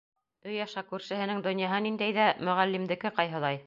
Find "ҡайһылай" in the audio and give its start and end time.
3.21-3.59